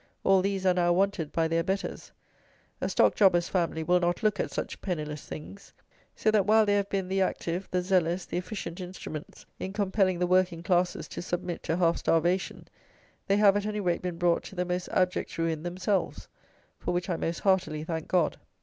[0.23, 2.11] All these are now wanted by "their betters."
[2.81, 5.73] A stock jobber's family will not look at such penniless things.
[6.15, 10.17] So that while they have been the active, the zealous, the efficient instruments, in compelling
[10.17, 12.67] the working classes to submit to half starvation,
[13.27, 16.27] they have at any rate been brought to the most abject ruin themselves;
[16.79, 18.37] for which I most heartily thank God.